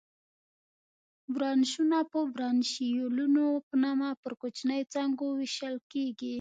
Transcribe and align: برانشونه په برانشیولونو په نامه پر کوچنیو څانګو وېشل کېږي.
برانشونه 1.33 1.97
په 2.11 2.19
برانشیولونو 2.33 3.45
په 3.67 3.73
نامه 3.83 4.09
پر 4.21 4.33
کوچنیو 4.41 4.89
څانګو 4.93 5.25
وېشل 5.39 5.75
کېږي. 5.91 6.29